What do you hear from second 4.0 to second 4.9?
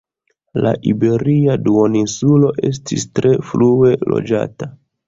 loĝata.